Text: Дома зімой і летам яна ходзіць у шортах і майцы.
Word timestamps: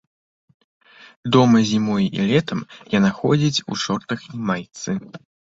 Дома 1.35 1.57
зімой 1.71 2.05
і 2.21 2.25
летам 2.31 2.59
яна 2.97 3.11
ходзіць 3.19 3.63
у 3.71 3.79
шортах 3.83 4.19
і 4.33 4.43
майцы. 4.51 4.91